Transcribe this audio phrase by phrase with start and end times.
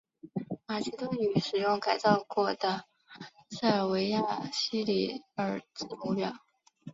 [0.65, 2.85] 马其顿语使用改造过的
[3.51, 6.33] 塞尔维亚西里尔字母表。